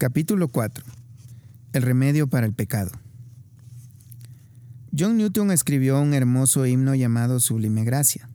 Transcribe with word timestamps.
Capítulo 0.00 0.48
4. 0.48 0.82
El 1.74 1.82
remedio 1.82 2.26
para 2.26 2.46
el 2.46 2.54
pecado. 2.54 2.90
John 4.98 5.18
Newton 5.18 5.50
escribió 5.50 6.00
un 6.00 6.14
hermoso 6.14 6.64
himno 6.64 6.94
llamado 6.94 7.38
Sublime 7.38 7.84
Gracia. 7.84 8.30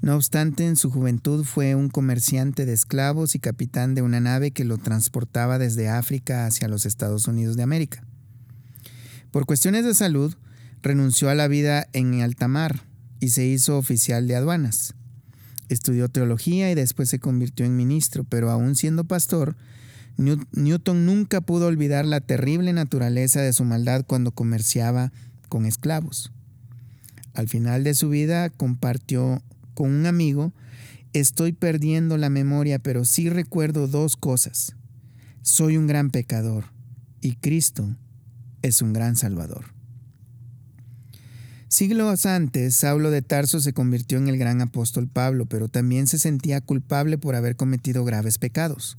No 0.00 0.16
obstante, 0.16 0.66
en 0.66 0.74
su 0.74 0.90
juventud 0.90 1.44
fue 1.44 1.76
un 1.76 1.88
comerciante 1.88 2.66
de 2.66 2.72
esclavos 2.72 3.36
y 3.36 3.38
capitán 3.38 3.94
de 3.94 4.02
una 4.02 4.18
nave 4.18 4.50
que 4.50 4.64
lo 4.64 4.76
transportaba 4.76 5.60
desde 5.60 5.88
África 5.88 6.46
hacia 6.46 6.66
los 6.66 6.84
Estados 6.84 7.28
Unidos 7.28 7.56
de 7.56 7.62
América. 7.62 8.02
Por 9.30 9.46
cuestiones 9.46 9.84
de 9.84 9.94
salud, 9.94 10.34
renunció 10.82 11.30
a 11.30 11.36
la 11.36 11.46
vida 11.46 11.86
en 11.92 12.20
alta 12.22 12.48
mar 12.48 12.82
y 13.20 13.28
se 13.28 13.46
hizo 13.46 13.78
oficial 13.78 14.26
de 14.26 14.34
aduanas. 14.34 14.96
Estudió 15.68 16.08
teología 16.08 16.72
y 16.72 16.74
después 16.74 17.08
se 17.08 17.20
convirtió 17.20 17.64
en 17.64 17.76
ministro, 17.76 18.24
pero 18.24 18.50
aún 18.50 18.74
siendo 18.74 19.04
pastor, 19.04 19.54
Newton 20.16 21.04
nunca 21.04 21.42
pudo 21.42 21.66
olvidar 21.66 22.06
la 22.06 22.20
terrible 22.20 22.72
naturaleza 22.72 23.42
de 23.42 23.52
su 23.52 23.64
maldad 23.64 24.04
cuando 24.06 24.32
comerciaba 24.32 25.12
con 25.48 25.66
esclavos. 25.66 26.32
Al 27.34 27.48
final 27.48 27.84
de 27.84 27.94
su 27.94 28.08
vida 28.08 28.48
compartió 28.48 29.42
con 29.74 29.92
un 29.92 30.06
amigo, 30.06 30.54
estoy 31.12 31.52
perdiendo 31.52 32.16
la 32.16 32.30
memoria, 32.30 32.78
pero 32.78 33.04
sí 33.04 33.28
recuerdo 33.28 33.88
dos 33.88 34.16
cosas. 34.16 34.74
Soy 35.42 35.76
un 35.76 35.86
gran 35.86 36.10
pecador 36.10 36.64
y 37.20 37.36
Cristo 37.36 37.94
es 38.62 38.80
un 38.80 38.94
gran 38.94 39.16
salvador. 39.16 39.66
Siglos 41.68 42.24
antes, 42.24 42.74
Saulo 42.74 43.10
de 43.10 43.20
Tarso 43.20 43.60
se 43.60 43.74
convirtió 43.74 44.16
en 44.16 44.28
el 44.28 44.38
gran 44.38 44.62
apóstol 44.62 45.08
Pablo, 45.08 45.44
pero 45.44 45.68
también 45.68 46.06
se 46.06 46.18
sentía 46.18 46.62
culpable 46.62 47.18
por 47.18 47.34
haber 47.34 47.56
cometido 47.56 48.04
graves 48.04 48.38
pecados 48.38 48.96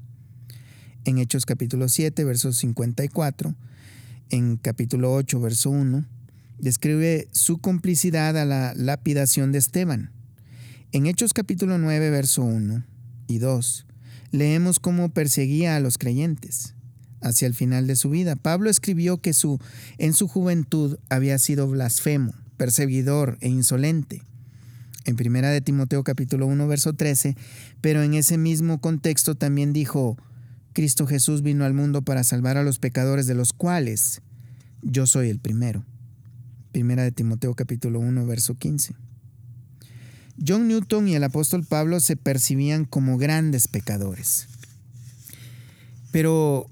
en 1.08 1.20
Hechos 1.20 1.46
capítulo 1.46 1.88
7, 1.88 2.26
verso 2.26 2.52
54, 2.52 3.56
en 4.30 4.58
capítulo 4.58 5.14
8, 5.14 5.40
verso 5.40 5.70
1, 5.70 6.06
describe 6.60 7.30
su 7.32 7.60
complicidad 7.60 8.38
a 8.38 8.44
la 8.44 8.74
lapidación 8.76 9.54
de 9.54 9.60
Esteban. 9.60 10.12
En 10.92 11.06
Hechos 11.06 11.34
capítulo 11.34 11.78
9, 11.78 12.10
verso 12.10 12.44
1 12.44 12.84
y 13.28 13.38
2, 13.38 13.86
leemos 14.32 14.80
cómo 14.80 15.08
perseguía 15.08 15.78
a 15.78 15.80
los 15.80 15.98
creyentes. 15.98 16.76
Hacia 17.22 17.48
el 17.48 17.54
final 17.54 17.88
de 17.88 17.96
su 17.96 18.10
vida, 18.10 18.36
Pablo 18.36 18.70
escribió 18.70 19.18
que 19.20 19.32
su, 19.32 19.60
en 19.98 20.14
su 20.14 20.28
juventud 20.28 20.98
había 21.10 21.40
sido 21.40 21.70
blasfemo, 21.70 22.34
perseguidor 22.58 23.38
e 23.40 23.48
insolente. 23.48 24.24
En 25.06 25.16
primera 25.16 25.52
de 25.52 25.62
Timoteo 25.62 26.04
capítulo 26.04 26.48
1, 26.48 26.68
verso 26.68 26.92
13, 26.92 27.38
pero 27.80 28.04
en 28.04 28.14
ese 28.14 28.38
mismo 28.38 28.82
contexto 28.82 29.36
también 29.36 29.72
dijo, 29.72 30.18
Cristo 30.78 31.08
Jesús 31.08 31.42
vino 31.42 31.66
al 31.66 31.74
mundo 31.74 32.04
para 32.04 32.24
salvar 32.24 32.56
a 32.56 32.62
los 32.62 32.78
pecadores 32.78 33.26
de 33.26 33.34
los 33.34 33.52
cuales 33.52 34.22
yo 34.84 35.08
soy 35.08 35.30
el 35.30 35.40
primero. 35.40 35.84
Primera 36.72 37.02
de 37.02 37.12
Timoteo 37.12 37.56
capítulo 37.56 38.00
1 38.00 38.28
verso 38.28 38.60
15. 38.60 38.94
John 40.48 40.68
Newton 40.68 41.08
y 41.08 41.16
el 41.16 41.24
apóstol 41.24 41.66
Pablo 41.66 42.00
se 42.00 42.16
percibían 42.16 42.86
como 42.86 43.18
grandes 43.18 43.68
pecadores, 43.68 44.50
pero 46.12 46.70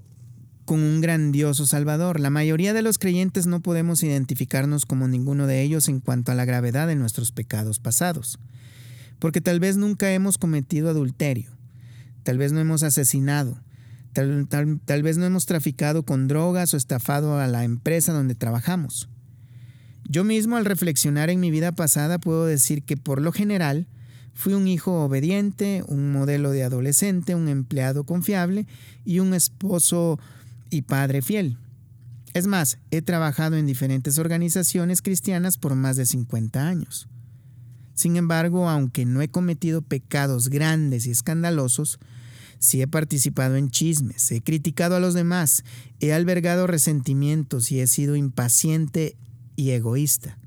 con 0.66 0.82
un 0.84 1.02
grandioso 1.02 1.66
Salvador. 1.66 2.20
La 2.20 2.30
mayoría 2.30 2.74
de 2.74 2.84
los 2.84 3.00
creyentes 3.00 3.48
no 3.48 3.62
podemos 3.62 4.04
identificarnos 4.04 4.86
como 4.86 5.08
ninguno 5.08 5.48
de 5.48 5.64
ellos 5.64 5.90
en 5.90 6.00
cuanto 6.00 6.32
a 6.32 6.36
la 6.36 6.46
gravedad 6.46 6.86
de 6.86 6.96
nuestros 6.96 7.32
pecados 7.32 7.80
pasados, 7.80 8.38
porque 9.18 9.42
tal 9.42 9.60
vez 9.60 9.78
nunca 9.78 10.14
hemos 10.14 10.38
cometido 10.38 10.92
adulterio, 10.92 11.50
tal 12.22 12.38
vez 12.38 12.52
no 12.52 12.60
hemos 12.60 12.84
asesinado, 12.84 13.66
Tal, 14.16 15.04
vez 15.04 15.18
no 15.18 15.26
hemos 15.26 15.46
traficado 15.46 16.04
con 16.04 16.30
drogas 16.30 16.74
o 16.74 16.78
estafado 16.78 17.38
a 17.38 17.48
la 17.48 17.66
empresa 17.66 18.14
donde 18.14 18.34
trabajamos. 18.34 19.10
Yo 20.08 20.24
mismo 20.24 20.56
al 20.56 20.64
reflexionar 20.64 21.30
en 21.30 21.42
mi 21.42 21.52
vida 21.52 21.74
pasada 21.74 22.18
puedo 22.18 22.46
decir 22.46 22.84
que 22.84 22.96
por 22.96 23.22
lo 23.22 23.34
general 23.34 23.88
fui 24.34 24.54
un 24.54 24.70
hijo 24.70 25.04
obediente, 25.04 25.84
un 25.90 26.14
modelo 26.14 26.52
de 26.52 26.64
adolescente, 26.64 27.36
un 27.36 27.50
empleado 27.50 28.06
confiable 28.06 28.68
y 29.04 29.20
un 29.20 29.34
esposo 29.34 30.18
y 30.70 30.84
padre 30.84 31.22
fiel. 31.22 31.58
Es 32.34 32.48
más, 32.48 32.78
he 32.92 33.02
trabajado 33.02 33.58
en 33.58 33.66
diferentes 33.66 34.18
organizaciones 34.18 35.02
cristianas 35.02 35.58
por 35.58 35.76
más 35.76 35.98
de 35.98 36.06
50 36.06 36.66
años. 36.66 37.10
Sin 37.96 38.16
embargo, 38.16 38.70
aunque 38.70 39.04
no 39.04 39.22
he 39.22 39.28
cometido 39.28 39.82
pecados 39.82 40.48
grandes 40.48 41.06
y 41.06 41.12
escandalosos, 41.12 42.00
si 42.66 42.82
he 42.82 42.88
participado 42.88 43.56
en 43.56 43.70
chismes, 43.70 44.32
he 44.32 44.42
criticado 44.42 44.96
a 44.96 45.00
los 45.00 45.14
demás, 45.14 45.64
he 46.00 46.14
albergado 46.14 46.66
resentimientos 46.66 47.72
y 47.72 47.80
he 47.80 47.88
sido 47.88 48.16
impaciente 48.16 49.16
y 49.56 49.70
egoísta. 49.70 50.40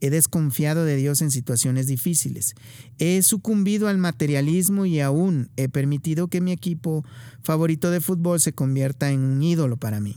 He 0.00 0.08
desconfiado 0.10 0.84
de 0.84 0.96
Dios 0.96 1.20
en 1.20 1.30
situaciones 1.30 1.86
difíciles. 1.86 2.54
He 2.98 3.22
sucumbido 3.22 3.86
al 3.86 3.98
materialismo 3.98 4.86
y 4.86 4.98
aún 5.00 5.50
he 5.56 5.68
permitido 5.68 6.26
que 6.26 6.40
mi 6.40 6.52
equipo 6.52 7.04
favorito 7.42 7.90
de 7.90 8.00
fútbol 8.00 8.40
se 8.40 8.52
convierta 8.52 9.12
en 9.12 9.20
un 9.20 9.42
ídolo 9.42 9.76
para 9.76 10.00
mí. 10.00 10.16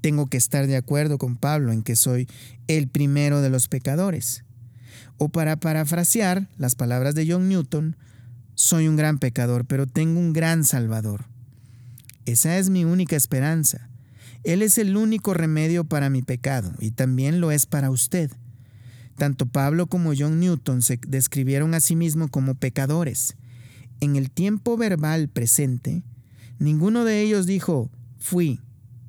Tengo 0.00 0.28
que 0.28 0.38
estar 0.38 0.66
de 0.66 0.76
acuerdo 0.76 1.18
con 1.18 1.36
Pablo 1.36 1.70
en 1.70 1.82
que 1.82 1.94
soy 1.94 2.26
el 2.66 2.88
primero 2.88 3.42
de 3.42 3.50
los 3.50 3.68
pecadores. 3.68 4.42
O 5.18 5.28
para 5.28 5.56
parafrasear 5.56 6.48
las 6.56 6.74
palabras 6.74 7.14
de 7.14 7.30
John 7.30 7.48
Newton, 7.48 7.96
soy 8.60 8.88
un 8.88 8.96
gran 8.96 9.18
pecador, 9.18 9.64
pero 9.64 9.86
tengo 9.86 10.20
un 10.20 10.34
gran 10.34 10.64
Salvador. 10.64 11.24
Esa 12.26 12.58
es 12.58 12.68
mi 12.68 12.84
única 12.84 13.16
esperanza. 13.16 13.88
Él 14.44 14.60
es 14.60 14.76
el 14.76 14.98
único 14.98 15.32
remedio 15.32 15.84
para 15.84 16.10
mi 16.10 16.20
pecado 16.20 16.70
y 16.78 16.90
también 16.90 17.40
lo 17.40 17.52
es 17.52 17.64
para 17.64 17.90
usted. 17.90 18.30
Tanto 19.16 19.46
Pablo 19.46 19.86
como 19.86 20.12
John 20.16 20.40
Newton 20.40 20.82
se 20.82 21.00
describieron 21.08 21.72
a 21.72 21.80
sí 21.80 21.96
mismos 21.96 22.28
como 22.30 22.54
pecadores. 22.54 23.34
En 24.00 24.16
el 24.16 24.30
tiempo 24.30 24.76
verbal 24.76 25.30
presente, 25.30 26.02
ninguno 26.58 27.06
de 27.06 27.22
ellos 27.22 27.46
dijo, 27.46 27.90
fui, 28.18 28.60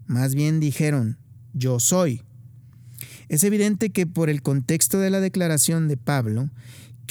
más 0.07 0.33
bien 0.33 0.62
dijeron, 0.62 1.18
yo 1.53 1.81
soy. 1.81 2.22
Es 3.28 3.44
evidente 3.44 3.89
que 3.89 4.07
por 4.07 4.29
el 4.29 4.41
contexto 4.41 4.97
de 4.97 5.09
la 5.09 5.19
declaración 5.19 5.89
de 5.89 5.97
Pablo, 5.97 6.50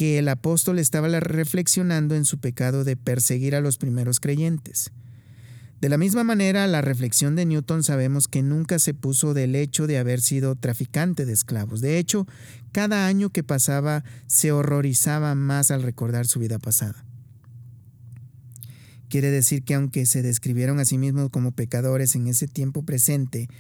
que 0.01 0.17
el 0.17 0.31
apóstol 0.31 0.79
estaba 0.79 1.09
reflexionando 1.21 2.15
en 2.15 2.25
su 2.25 2.39
pecado 2.39 2.85
de 2.85 2.97
perseguir 2.97 3.55
a 3.55 3.61
los 3.61 3.77
primeros 3.77 4.19
creyentes. 4.19 4.93
De 5.83 5.91
la 5.91 5.99
misma 5.99 6.25
manera, 6.25 6.67
la 6.69 6.81
reflexión 6.81 7.37
de 7.37 7.45
Newton 7.45 7.83
sabemos 7.83 8.27
que 8.27 8.41
nunca 8.41 8.79
se 8.79 8.95
puso 8.95 9.35
del 9.35 9.55
hecho 9.55 9.87
de 9.87 9.99
haber 9.99 10.23
sido 10.23 10.55
traficante 10.57 11.27
de 11.27 11.35
esclavos. 11.35 11.83
De 11.83 11.99
hecho, 11.99 12.27
cada 12.73 13.07
año 13.09 13.29
que 13.29 13.43
pasaba 13.43 14.03
se 14.27 14.53
horrorizaba 14.53 15.35
más 15.35 15.71
al 15.71 15.83
recordar 15.83 16.27
su 16.27 16.41
vida 16.41 16.59
pasada. 16.59 17.05
Quiere 19.11 19.31
decir 19.31 19.65
que 19.65 19.75
aunque 19.75 20.07
se 20.07 20.23
describieron 20.23 20.81
a 20.81 20.87
sí 20.87 20.97
mismos 20.97 21.29
como 21.29 21.53
pecadores 21.53 22.15
en 22.15 22.27
ese 22.27 22.49
tiempo 22.49 22.87
presente, 22.87 23.51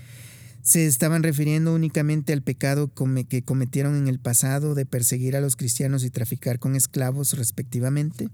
se 0.70 0.86
estaban 0.86 1.24
refiriendo 1.24 1.74
únicamente 1.74 2.32
al 2.32 2.42
pecado 2.42 2.92
que 3.28 3.42
cometieron 3.42 3.96
en 3.96 4.06
el 4.06 4.20
pasado 4.20 4.76
de 4.76 4.86
perseguir 4.86 5.34
a 5.34 5.40
los 5.40 5.56
cristianos 5.56 6.04
y 6.04 6.10
traficar 6.10 6.60
con 6.60 6.76
esclavos 6.76 7.32
respectivamente? 7.32 8.28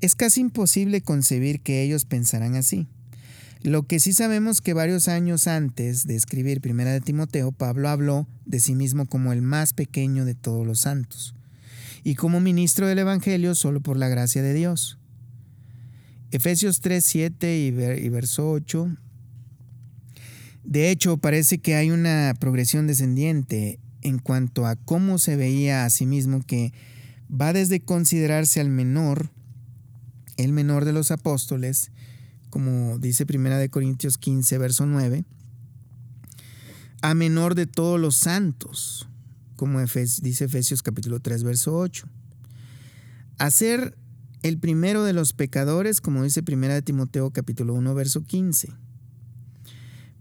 Es 0.00 0.14
casi 0.14 0.40
imposible 0.40 1.00
concebir 1.00 1.62
que 1.62 1.82
ellos 1.82 2.04
pensarán 2.04 2.54
así. 2.54 2.86
Lo 3.64 3.88
que 3.88 3.98
sí 3.98 4.12
sabemos 4.12 4.60
que 4.60 4.72
varios 4.72 5.08
años 5.08 5.48
antes 5.48 6.06
de 6.06 6.14
escribir 6.14 6.60
Primera 6.60 6.92
de 6.92 7.00
Timoteo, 7.00 7.50
Pablo 7.50 7.88
habló 7.88 8.28
de 8.46 8.60
sí 8.60 8.76
mismo 8.76 9.06
como 9.06 9.32
el 9.32 9.42
más 9.42 9.72
pequeño 9.72 10.24
de 10.24 10.36
todos 10.36 10.64
los 10.64 10.82
santos 10.82 11.34
y 12.04 12.14
como 12.14 12.38
ministro 12.38 12.86
del 12.86 13.00
Evangelio 13.00 13.56
solo 13.56 13.80
por 13.80 13.96
la 13.96 14.08
gracia 14.08 14.42
de 14.42 14.54
Dios. 14.54 14.96
Efesios 16.30 16.80
3, 16.80 17.04
7 17.04 17.58
y, 17.58 18.08
verso 18.10 18.48
8 18.48 18.96
de 20.64 20.90
hecho, 20.90 21.16
parece 21.16 21.58
que 21.58 21.74
hay 21.74 21.90
una 21.90 22.34
progresión 22.38 22.86
descendiente 22.86 23.80
en 24.00 24.18
cuanto 24.18 24.66
a 24.66 24.76
cómo 24.76 25.18
se 25.18 25.36
veía 25.36 25.84
a 25.84 25.90
sí 25.90 26.06
mismo 26.06 26.44
que 26.44 26.72
va 27.30 27.52
desde 27.52 27.80
considerarse 27.80 28.60
al 28.60 28.68
menor, 28.68 29.30
el 30.36 30.52
menor 30.52 30.84
de 30.84 30.92
los 30.92 31.10
apóstoles, 31.10 31.90
como 32.50 32.98
dice 32.98 33.26
Primera 33.26 33.58
de 33.58 33.70
Corintios 33.70 34.18
15, 34.18 34.58
verso 34.58 34.86
9, 34.86 35.24
a 37.00 37.14
menor 37.14 37.54
de 37.54 37.66
todos 37.66 37.98
los 37.98 38.14
santos, 38.14 39.08
como 39.56 39.80
dice 39.80 40.44
Efesios 40.44 40.82
capítulo 40.82 41.20
3, 41.20 41.42
verso 41.42 41.76
8. 41.76 42.06
A 43.38 43.50
ser 43.50 43.96
el 44.42 44.58
primero 44.58 45.02
de 45.02 45.12
los 45.12 45.32
pecadores, 45.32 46.00
como 46.00 46.22
dice 46.22 46.42
Primera 46.42 46.74
de 46.74 46.82
Timoteo 46.82 47.30
capítulo 47.30 47.74
1, 47.74 47.94
verso 47.94 48.24
15 48.24 48.72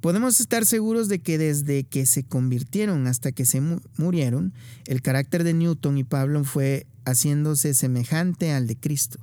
Podemos 0.02 0.40
estar 0.40 0.66
seguros 0.66 1.10
de 1.10 1.20
que 1.20 1.38
desde 1.38 1.84
que 1.84 2.08
se 2.08 2.24
convirtieron 2.24 3.06
hasta 3.06 3.32
que 3.32 3.46
se 3.46 3.62
murieron, 3.98 4.52
el 4.86 5.04
carácter 5.04 5.44
de 5.44 5.54
Newton 5.54 6.00
y 6.00 6.04
Pablo 6.04 6.44
fue 6.44 6.88
haciéndose 7.06 7.76
semejante 7.76 8.52
al 8.52 8.66
de 8.66 8.76
Cristo. 8.76 9.20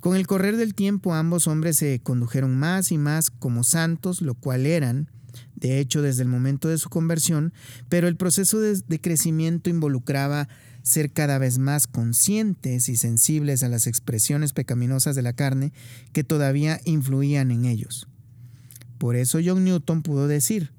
Con 0.00 0.16
el 0.16 0.26
correr 0.26 0.56
del 0.56 0.74
tiempo 0.74 1.12
ambos 1.12 1.46
hombres 1.46 1.76
se 1.76 2.00
condujeron 2.00 2.56
más 2.56 2.92
y 2.92 2.96
más 2.96 3.28
como 3.28 3.62
santos, 3.62 4.22
lo 4.22 4.34
cual 4.34 4.64
eran, 4.64 5.10
de 5.54 5.80
hecho, 5.80 6.00
desde 6.00 6.22
el 6.22 6.28
momento 6.28 6.68
de 6.68 6.78
su 6.78 6.88
conversión, 6.88 7.52
pero 7.90 8.08
el 8.08 8.16
proceso 8.16 8.58
de, 8.58 8.80
de 8.80 9.00
crecimiento 9.02 9.68
involucraba 9.68 10.48
ser 10.82 11.12
cada 11.12 11.36
vez 11.36 11.58
más 11.58 11.86
conscientes 11.86 12.88
y 12.88 12.96
sensibles 12.96 13.62
a 13.62 13.68
las 13.68 13.86
expresiones 13.86 14.54
pecaminosas 14.54 15.14
de 15.14 15.20
la 15.20 15.34
carne 15.34 15.74
que 16.14 16.24
todavía 16.24 16.80
influían 16.86 17.50
en 17.50 17.66
ellos. 17.66 18.08
Por 19.00 19.16
eso 19.16 19.38
John 19.42 19.64
Newton 19.64 20.02
pudo 20.02 20.28
decir, 20.28 20.72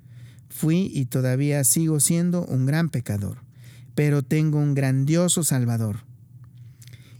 fui 0.47 0.91
y 0.93 1.05
todavía 1.05 1.63
sigo 1.63 1.99
siendo 1.99 2.45
un 2.45 2.67
gran 2.67 2.89
pecador, 2.89 3.39
pero 3.95 4.21
tengo 4.21 4.59
un 4.59 4.75
grandioso 4.75 5.43
Salvador. 5.43 6.05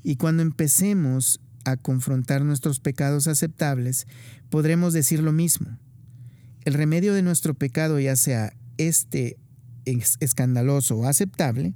Y 0.04 0.18
cuando 0.18 0.44
empecemos 0.44 1.40
a 1.66 1.76
confrontar 1.76 2.46
nuestros 2.46 2.80
pecados 2.80 3.28
aceptables, 3.28 4.06
podremos 4.52 4.94
decir 4.94 5.24
lo 5.24 5.32
mismo. 5.32 5.76
El 6.66 6.76
remedio 6.76 7.16
de 7.16 7.24
nuestro 7.24 7.56
pecado, 7.56 8.00
ya 8.00 8.16
sea 8.16 8.54
este 8.78 9.40
escandaloso 9.86 10.98
o 10.98 11.08
aceptable, 11.08 11.74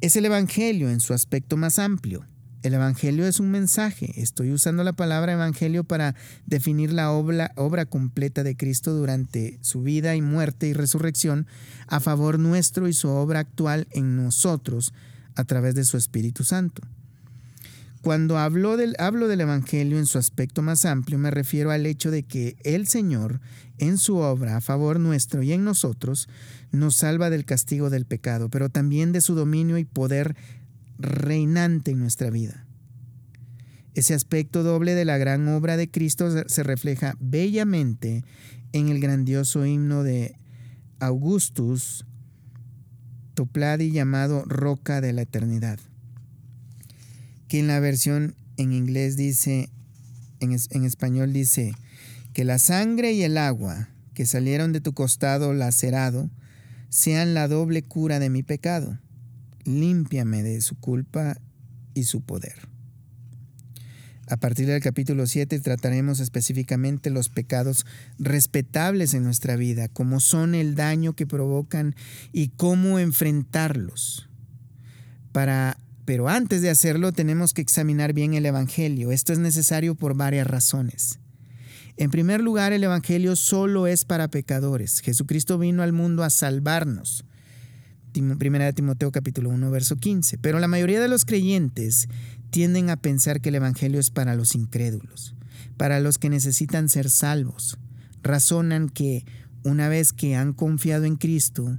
es 0.00 0.16
el 0.16 0.24
Evangelio 0.24 0.88
en 0.88 1.00
su 1.00 1.12
aspecto 1.12 1.58
más 1.58 1.78
amplio. 1.78 2.24
El 2.62 2.74
Evangelio 2.74 3.26
es 3.26 3.40
un 3.40 3.50
mensaje. 3.50 4.12
Estoy 4.22 4.52
usando 4.52 4.84
la 4.84 4.92
palabra 4.92 5.32
Evangelio 5.32 5.82
para 5.82 6.14
definir 6.46 6.92
la 6.92 7.10
obra, 7.10 7.86
completa 7.86 8.44
de 8.44 8.56
Cristo 8.56 8.94
durante 8.94 9.58
su 9.62 9.82
vida 9.82 10.14
y 10.14 10.22
muerte 10.22 10.68
y 10.68 10.72
resurrección 10.72 11.48
a 11.88 11.98
favor 11.98 12.38
nuestro 12.38 12.86
y 12.86 12.92
su 12.92 13.08
obra 13.08 13.40
actual 13.40 13.88
en 13.90 14.16
nosotros 14.16 14.94
a 15.34 15.42
través 15.44 15.74
de 15.74 15.84
su 15.84 15.96
Espíritu 15.96 16.44
Santo. 16.44 16.82
Cuando 18.00 18.38
hablo 18.38 18.76
del, 18.76 18.94
hablo 18.98 19.26
del 19.26 19.40
Evangelio 19.40 19.98
en 19.98 20.06
su 20.06 20.18
aspecto 20.18 20.62
más 20.62 20.84
amplio, 20.84 21.18
me 21.18 21.30
refiero 21.30 21.72
al 21.72 21.86
hecho 21.86 22.10
de 22.10 22.22
que 22.22 22.56
el 22.62 22.86
Señor, 22.86 23.40
en 23.78 23.98
su 23.98 24.16
obra 24.16 24.56
a 24.56 24.60
favor 24.60 25.00
nuestro 25.00 25.42
y 25.42 25.52
en 25.52 25.64
nosotros, 25.64 26.28
nos 26.70 26.96
salva 26.96 27.30
del 27.30 27.44
castigo 27.44 27.90
del 27.90 28.06
pecado, 28.06 28.48
pero 28.48 28.68
también 28.70 29.12
de 29.12 29.20
su 29.20 29.34
dominio 29.34 29.78
y 29.78 29.84
poder 29.84 30.36
reinante 31.02 31.90
en 31.90 31.98
nuestra 31.98 32.30
vida. 32.30 32.66
Ese 33.94 34.14
aspecto 34.14 34.62
doble 34.62 34.94
de 34.94 35.04
la 35.04 35.18
gran 35.18 35.46
obra 35.48 35.76
de 35.76 35.90
Cristo 35.90 36.30
se 36.46 36.62
refleja 36.62 37.14
bellamente 37.20 38.24
en 38.72 38.88
el 38.88 39.00
grandioso 39.00 39.66
himno 39.66 40.02
de 40.02 40.36
Augustus 40.98 42.06
Topladi 43.34 43.90
llamado 43.90 44.44
Roca 44.46 45.00
de 45.00 45.12
la 45.12 45.22
Eternidad 45.22 45.78
que 47.52 47.58
en 47.58 47.66
la 47.66 47.80
versión 47.80 48.34
en 48.56 48.72
inglés 48.72 49.14
dice, 49.14 49.68
en, 50.40 50.54
español 50.86 51.34
dice, 51.34 51.74
que 52.32 52.44
la 52.44 52.58
sangre 52.58 53.12
y 53.12 53.24
el 53.24 53.36
agua 53.36 53.90
que 54.14 54.24
salieron 54.24 54.72
de 54.72 54.80
tu 54.80 54.94
costado 54.94 55.52
lacerado 55.52 56.30
sean 56.88 57.34
la 57.34 57.48
doble 57.48 57.82
cura 57.82 58.20
de 58.20 58.30
mi 58.30 58.42
pecado. 58.42 58.98
Límpiame 59.64 60.42
de 60.42 60.60
su 60.60 60.76
culpa 60.76 61.38
y 61.94 62.04
su 62.04 62.20
poder. 62.22 62.68
A 64.28 64.36
partir 64.36 64.66
del 64.66 64.80
capítulo 64.80 65.26
7 65.26 65.60
trataremos 65.60 66.20
específicamente 66.20 67.10
los 67.10 67.28
pecados 67.28 67.84
respetables 68.18 69.14
en 69.14 69.24
nuestra 69.24 69.56
vida, 69.56 69.88
cómo 69.88 70.20
son 70.20 70.54
el 70.54 70.74
daño 70.74 71.12
que 71.14 71.26
provocan 71.26 71.94
y 72.32 72.48
cómo 72.48 72.98
enfrentarlos. 72.98 74.28
Para 75.32 75.76
pero 76.04 76.28
antes 76.28 76.62
de 76.62 76.70
hacerlo 76.70 77.12
tenemos 77.12 77.54
que 77.54 77.62
examinar 77.62 78.12
bien 78.12 78.34
el 78.34 78.46
Evangelio. 78.46 79.12
Esto 79.12 79.32
es 79.32 79.38
necesario 79.38 79.94
por 79.94 80.16
varias 80.16 80.46
razones. 80.46 81.20
En 81.96 82.10
primer 82.10 82.40
lugar, 82.40 82.72
el 82.72 82.82
Evangelio 82.82 83.36
solo 83.36 83.86
es 83.86 84.04
para 84.04 84.28
pecadores. 84.28 85.00
Jesucristo 85.00 85.58
vino 85.58 85.82
al 85.82 85.92
mundo 85.92 86.24
a 86.24 86.30
salvarnos. 86.30 87.24
Primera 88.12 88.66
de 88.66 88.72
Timoteo 88.74 89.10
capítulo 89.10 89.48
1, 89.48 89.70
verso 89.70 89.96
15. 89.96 90.36
Pero 90.38 90.58
la 90.58 90.68
mayoría 90.68 91.00
de 91.00 91.08
los 91.08 91.24
creyentes 91.24 92.08
tienden 92.50 92.90
a 92.90 92.96
pensar 92.96 93.40
que 93.40 93.48
el 93.48 93.54
Evangelio 93.54 93.98
es 93.98 94.10
para 94.10 94.34
los 94.34 94.54
incrédulos, 94.54 95.34
para 95.78 95.98
los 96.00 96.18
que 96.18 96.28
necesitan 96.28 96.90
ser 96.90 97.08
salvos. 97.08 97.78
Razonan 98.22 98.90
que 98.90 99.24
una 99.64 99.88
vez 99.88 100.12
que 100.12 100.36
han 100.36 100.52
confiado 100.52 101.04
en 101.04 101.16
Cristo, 101.16 101.78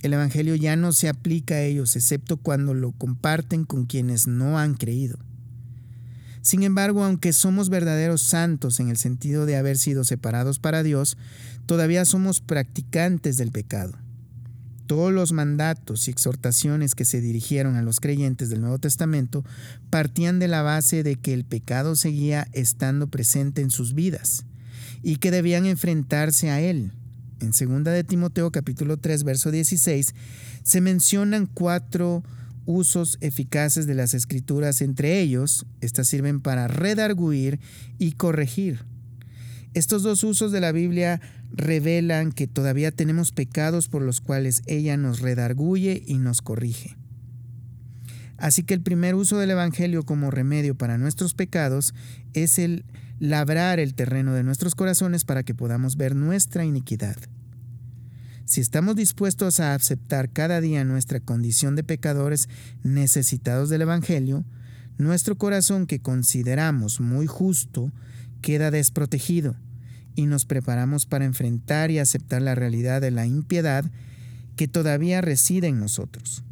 el 0.00 0.14
Evangelio 0.14 0.54
ya 0.54 0.76
no 0.76 0.92
se 0.92 1.10
aplica 1.10 1.56
a 1.56 1.62
ellos, 1.62 1.94
excepto 1.96 2.38
cuando 2.38 2.72
lo 2.72 2.92
comparten 2.92 3.64
con 3.64 3.84
quienes 3.84 4.26
no 4.26 4.58
han 4.58 4.74
creído. 4.74 5.18
Sin 6.40 6.62
embargo, 6.62 7.04
aunque 7.04 7.32
somos 7.32 7.68
verdaderos 7.68 8.22
santos 8.22 8.80
en 8.80 8.88
el 8.88 8.96
sentido 8.96 9.46
de 9.46 9.56
haber 9.56 9.76
sido 9.76 10.04
separados 10.04 10.58
para 10.58 10.82
Dios, 10.82 11.18
todavía 11.66 12.04
somos 12.04 12.40
practicantes 12.40 13.36
del 13.36 13.50
pecado. 13.50 13.98
Todos 14.86 15.12
los 15.12 15.32
mandatos 15.32 16.06
y 16.06 16.10
exhortaciones 16.10 16.94
que 16.94 17.04
se 17.04 17.20
dirigieron 17.20 17.76
a 17.76 17.82
los 17.82 18.00
creyentes 18.00 18.50
del 18.50 18.60
Nuevo 18.60 18.78
Testamento 18.78 19.44
partían 19.90 20.38
de 20.38 20.48
la 20.48 20.62
base 20.62 21.02
de 21.02 21.16
que 21.16 21.34
el 21.34 21.44
pecado 21.44 21.96
seguía 21.96 22.48
estando 22.52 23.08
presente 23.08 23.62
en 23.62 23.70
sus 23.70 23.94
vidas 23.94 24.44
y 25.02 25.16
que 25.16 25.30
debían 25.30 25.66
enfrentarse 25.66 26.50
a 26.50 26.60
él 26.60 26.92
en 27.40 27.50
2 27.50 27.84
de 27.84 28.04
Timoteo 28.04 28.50
capítulo 28.50 28.96
3 28.96 29.24
verso 29.24 29.50
16 29.50 30.14
se 30.62 30.80
mencionan 30.80 31.46
cuatro 31.46 32.22
usos 32.64 33.18
eficaces 33.20 33.86
de 33.86 33.94
las 33.94 34.14
escrituras, 34.14 34.80
entre 34.80 35.20
ellos, 35.20 35.66
estas 35.80 36.08
sirven 36.08 36.40
para 36.40 36.66
redarguir 36.66 37.60
y 37.98 38.12
corregir. 38.12 38.84
Estos 39.74 40.02
dos 40.02 40.24
usos 40.24 40.50
de 40.50 40.60
la 40.60 40.72
Biblia 40.72 41.20
revelan 41.56 42.32
que 42.32 42.46
todavía 42.46 42.92
tenemos 42.92 43.32
pecados 43.32 43.88
por 43.88 44.02
los 44.02 44.20
cuales 44.20 44.62
ella 44.66 44.96
nos 44.96 45.20
redarguye 45.20 46.02
y 46.06 46.18
nos 46.18 46.42
corrige. 46.42 46.96
Así 48.36 48.62
que 48.62 48.74
el 48.74 48.82
primer 48.82 49.14
uso 49.14 49.38
del 49.38 49.50
Evangelio 49.50 50.04
como 50.04 50.30
remedio 50.30 50.74
para 50.74 50.98
nuestros 50.98 51.32
pecados 51.32 51.94
es 52.34 52.58
el 52.58 52.84
labrar 53.18 53.80
el 53.80 53.94
terreno 53.94 54.34
de 54.34 54.42
nuestros 54.42 54.74
corazones 54.74 55.24
para 55.24 55.42
que 55.42 55.54
podamos 55.54 55.96
ver 55.96 56.14
nuestra 56.14 56.64
iniquidad. 56.66 57.16
Si 58.44 58.60
estamos 58.60 58.94
dispuestos 58.94 59.58
a 59.58 59.74
aceptar 59.74 60.30
cada 60.30 60.60
día 60.60 60.84
nuestra 60.84 61.20
condición 61.20 61.74
de 61.74 61.82
pecadores 61.82 62.48
necesitados 62.84 63.70
del 63.70 63.82
Evangelio, 63.82 64.44
nuestro 64.98 65.36
corazón 65.36 65.86
que 65.86 66.00
consideramos 66.00 67.00
muy 67.00 67.26
justo 67.26 67.90
queda 68.42 68.70
desprotegido 68.70 69.56
y 70.16 70.26
nos 70.26 70.46
preparamos 70.46 71.06
para 71.06 71.26
enfrentar 71.26 71.90
y 71.90 71.98
aceptar 72.00 72.42
la 72.42 72.54
realidad 72.54 73.00
de 73.00 73.12
la 73.12 73.26
impiedad 73.26 73.84
que 74.56 74.66
todavía 74.66 75.20
reside 75.20 75.68
en 75.68 75.78
nosotros. 75.78 76.42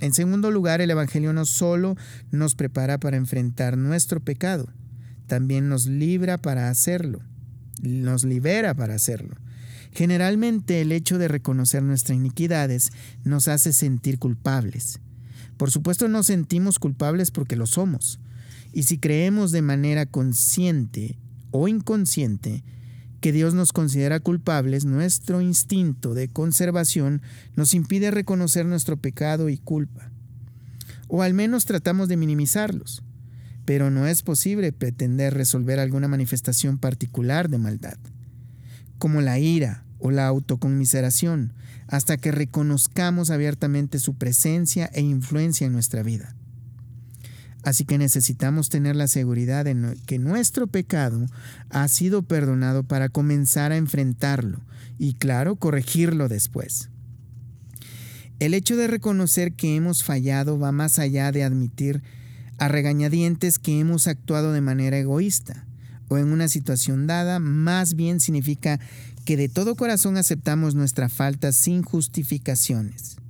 En 0.00 0.12
segundo 0.12 0.50
lugar, 0.50 0.80
el 0.80 0.90
Evangelio 0.90 1.32
no 1.32 1.46
solo 1.46 1.96
nos 2.32 2.56
prepara 2.56 2.98
para 2.98 3.16
enfrentar 3.16 3.78
nuestro 3.78 4.18
pecado, 4.18 4.68
también 5.28 5.68
nos 5.68 5.86
libra 5.86 6.38
para 6.38 6.68
hacerlo, 6.68 7.20
nos 7.80 8.24
libera 8.24 8.74
para 8.74 8.94
hacerlo. 8.94 9.36
Generalmente 9.92 10.80
el 10.80 10.90
hecho 10.90 11.18
de 11.18 11.28
reconocer 11.28 11.82
nuestras 11.82 12.16
iniquidades 12.16 12.90
nos 13.24 13.46
hace 13.46 13.72
sentir 13.72 14.18
culpables. 14.18 14.98
Por 15.56 15.70
supuesto 15.70 16.08
no 16.08 16.22
sentimos 16.24 16.78
culpables 16.78 17.30
porque 17.30 17.56
lo 17.56 17.66
somos. 17.66 18.18
Y 18.72 18.84
si 18.84 18.98
creemos 18.98 19.52
de 19.52 19.62
manera 19.62 20.06
consciente 20.06 21.18
o 21.52 21.68
inconsciente 21.68 22.64
que 23.20 23.30
Dios 23.30 23.54
nos 23.54 23.72
considera 23.72 24.18
culpables, 24.18 24.84
nuestro 24.84 25.40
instinto 25.40 26.12
de 26.12 26.28
conservación 26.28 27.22
nos 27.54 27.72
impide 27.72 28.10
reconocer 28.10 28.66
nuestro 28.66 28.96
pecado 28.96 29.48
y 29.48 29.58
culpa. 29.58 30.10
O 31.06 31.22
al 31.22 31.32
menos 31.32 31.64
tratamos 31.64 32.08
de 32.08 32.16
minimizarlos 32.16 33.04
pero 33.64 33.90
no 33.90 34.06
es 34.06 34.22
posible 34.22 34.72
pretender 34.72 35.34
resolver 35.34 35.78
alguna 35.78 36.08
manifestación 36.08 36.78
particular 36.78 37.48
de 37.48 37.58
maldad, 37.58 37.98
como 38.98 39.20
la 39.20 39.38
ira 39.38 39.84
o 39.98 40.10
la 40.10 40.26
autoconmiseración, 40.26 41.52
hasta 41.86 42.16
que 42.16 42.32
reconozcamos 42.32 43.30
abiertamente 43.30 43.98
su 43.98 44.14
presencia 44.14 44.90
e 44.92 45.02
influencia 45.02 45.66
en 45.66 45.72
nuestra 45.72 46.02
vida. 46.02 46.34
Así 47.62 47.84
que 47.84 47.98
necesitamos 47.98 48.68
tener 48.68 48.96
la 48.96 49.06
seguridad 49.06 49.64
de 49.64 49.96
que 50.06 50.18
nuestro 50.18 50.66
pecado 50.66 51.26
ha 51.70 51.86
sido 51.88 52.22
perdonado 52.22 52.82
para 52.82 53.08
comenzar 53.08 53.70
a 53.72 53.76
enfrentarlo 53.76 54.60
y, 54.98 55.14
claro, 55.14 55.56
corregirlo 55.56 56.28
después. 56.28 56.88
El 58.40 58.54
hecho 58.54 58.76
de 58.76 58.88
reconocer 58.88 59.52
que 59.52 59.76
hemos 59.76 60.02
fallado 60.02 60.58
va 60.58 60.72
más 60.72 60.98
allá 60.98 61.30
de 61.30 61.44
admitir 61.44 62.02
a 62.58 62.66
regañadientes 62.66 63.60
que 63.60 63.78
hemos 63.78 64.08
actuado 64.08 64.52
de 64.52 64.60
manera 64.60 64.98
egoísta 64.98 65.64
o 66.08 66.18
en 66.18 66.32
una 66.32 66.48
situación 66.48 67.06
dada, 67.06 67.38
más 67.38 67.94
bien 67.94 68.20
significa 68.20 68.80
que 69.24 69.36
de 69.36 69.48
todo 69.48 69.76
corazón 69.76 70.16
aceptamos 70.16 70.74
nuestra 70.74 71.08
falta 71.08 71.52
sin 71.52 71.82
justificaciones. 71.82 73.21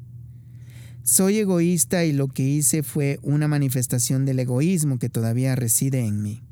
Soy 1.02 1.38
egoísta 1.38 2.04
y 2.04 2.12
lo 2.12 2.28
que 2.28 2.42
hice 2.44 2.82
fue 2.82 3.18
una 3.23 3.49
manifestación 3.49 4.25
del 4.25 4.38
egoísmo 4.38 4.99
que 4.99 5.09
todavía 5.09 5.56
reside 5.56 6.06
en 6.06 6.23
mí. 6.23 6.42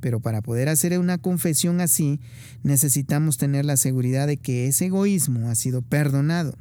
Pero 0.00 0.20
para 0.20 0.42
poder 0.42 0.68
hacer 0.68 0.98
una 0.98 1.18
confesión 1.18 1.80
así, 1.80 2.20
necesitamos 2.62 3.36
tener 3.36 3.64
la 3.64 3.76
seguridad 3.76 4.26
de 4.26 4.36
que 4.36 4.66
ese 4.66 4.86
egoísmo 4.86 5.48
ha 5.48 5.54
sido 5.54 5.82
perdonado. 5.82 6.56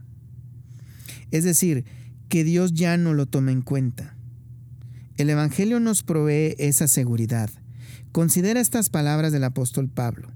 Es 1.31 1.43
decir, 1.43 1.85
que 2.27 2.43
Dios 2.43 2.73
ya 2.73 2.97
no 2.97 3.13
lo 3.13 3.25
toma 3.25 3.51
en 3.51 3.61
cuenta. 3.61 4.15
El 5.17 5.29
Evangelio 5.29 5.79
nos 5.79 6.03
provee 6.03 6.55
esa 6.59 6.88
seguridad. 6.88 7.49
Considera 8.11 8.59
estas 8.59 8.89
palabras 8.89 9.31
del 9.31 9.43
apóstol 9.43 9.89
Pablo. 9.89 10.31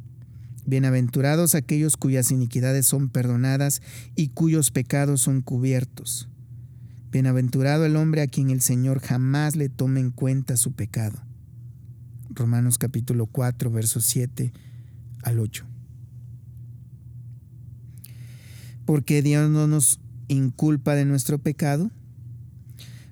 Bienaventurados 0.66 1.56
aquellos 1.56 1.98
cuyas 1.98 2.32
iniquidades 2.32 2.86
son 2.86 3.10
perdonadas 3.10 3.82
y 4.16 4.30
cuyos 4.30 4.72
pecados 4.72 5.22
son 5.22 5.42
cubiertos. 5.42 6.30
Bienaventurado 7.12 7.86
el 7.86 7.98
hombre 7.98 8.22
a 8.22 8.28
quien 8.28 8.50
el 8.50 8.62
Señor 8.62 9.00
jamás 9.00 9.58
le 9.58 9.68
tome 9.68 10.00
en 10.00 10.12
cuenta 10.12 10.56
su 10.56 10.72
pecado. 10.72 11.22
Romanos 12.30 12.78
capítulo 12.78 13.26
4, 13.26 13.72
versos 13.72 14.06
7 14.06 14.54
al 15.22 15.40
8. 15.40 15.66
¿Por 18.86 19.04
qué 19.04 19.22
Dios 19.22 19.50
no 19.50 19.68
nos 19.68 20.00
inculpa 20.30 20.96
de 20.96 21.06
nuestro 21.06 21.40
pecado? 21.40 21.92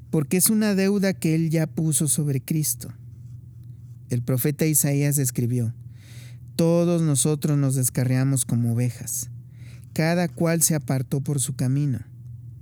Porque 0.10 0.38
es 0.38 0.50
una 0.50 0.74
deuda 0.74 1.14
que 1.14 1.36
Él 1.36 1.50
ya 1.50 1.68
puso 1.68 2.08
sobre 2.08 2.42
Cristo. 2.42 2.94
El 4.10 4.22
profeta 4.24 4.66
Isaías 4.66 5.18
escribió, 5.18 5.74
todos 6.56 7.02
nosotros 7.02 7.58
nos 7.58 7.76
descarriamos 7.76 8.46
como 8.46 8.74
ovejas. 8.74 9.30
Cada 9.94 10.28
cual 10.28 10.62
se 10.62 10.76
apartó 10.76 11.22
por 11.22 11.40
su 11.40 11.56
camino, 11.56 12.00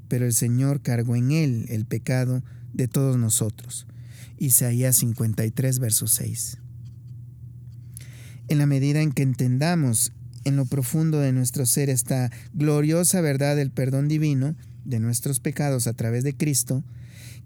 pero 0.07 0.25
el 0.25 0.33
Señor 0.33 0.81
cargó 0.81 1.15
en 1.15 1.31
él 1.31 1.65
el 1.69 1.85
pecado 1.85 2.43
de 2.73 2.87
todos 2.87 3.17
nosotros. 3.17 3.87
Isaías 4.37 4.95
53, 4.97 5.79
verso 5.79 6.07
6. 6.07 6.57
En 8.47 8.57
la 8.57 8.65
medida 8.65 9.01
en 9.01 9.11
que 9.11 9.21
entendamos 9.21 10.11
en 10.45 10.55
lo 10.55 10.65
profundo 10.65 11.19
de 11.19 11.33
nuestro 11.33 11.65
ser 11.65 11.89
esta 11.89 12.31
gloriosa 12.53 13.21
verdad 13.21 13.55
del 13.55 13.71
perdón 13.71 14.07
divino 14.07 14.55
de 14.85 14.99
nuestros 14.99 15.39
pecados 15.39 15.87
a 15.87 15.93
través 15.93 16.23
de 16.23 16.35
Cristo, 16.35 16.83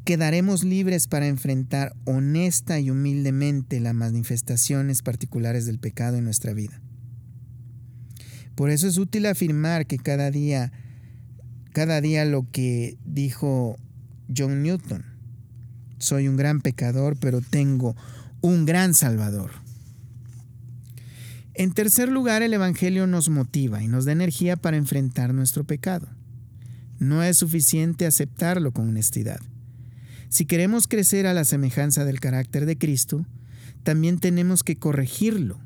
quedaremos 0.05 0.63
libres 0.63 1.07
para 1.07 1.27
enfrentar 1.27 1.95
honesta 2.05 2.79
y 2.79 2.89
humildemente 2.89 3.79
las 3.79 3.93
manifestaciones 3.93 5.01
particulares 5.01 5.65
del 5.65 5.79
pecado 5.79 6.17
en 6.17 6.25
nuestra 6.25 6.53
vida. 6.53 6.81
Por 8.55 8.69
eso 8.69 8.87
es 8.87 8.97
útil 8.97 9.25
afirmar 9.25 9.87
que 9.87 9.97
cada 9.97 10.29
día, 10.29 10.71
cada 11.71 12.01
día 12.01 12.25
lo 12.25 12.49
que 12.51 12.97
dijo 13.05 13.77
John 14.35 14.61
Newton, 14.61 15.05
soy 15.97 16.27
un 16.27 16.35
gran 16.35 16.61
pecador, 16.61 17.17
pero 17.19 17.41
tengo 17.41 17.95
un 18.41 18.65
gran 18.65 18.93
Salvador. 18.93 19.51
En 21.55 21.71
tercer 21.71 22.09
lugar, 22.09 22.41
el 22.41 22.53
Evangelio 22.53 23.07
nos 23.07 23.29
motiva 23.29 23.81
y 23.83 23.87
nos 23.87 24.05
da 24.05 24.11
energía 24.11 24.57
para 24.57 24.77
enfrentar 24.77 25.33
nuestro 25.33 25.63
pecado. 25.63 26.07
No 27.03 27.21
es 27.21 27.37
suficiente 27.37 28.05
aceptarlo 28.05 28.71
con 28.71 28.87
honestidad. 28.87 29.41
Si 30.29 30.45
queremos 30.45 30.87
crecer 30.87 31.27
a 31.27 31.33
la 31.33 31.43
semejanza 31.43 32.05
del 32.05 32.21
carácter 32.21 32.65
de 32.65 32.77
Cristo, 32.77 33.25
también 33.83 34.19
tenemos 34.19 34.63
que 34.63 34.77
corregirlo. 34.77 35.59